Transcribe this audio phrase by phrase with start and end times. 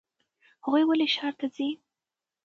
[0.65, 1.69] هغوی ولې ښار ته ځي؟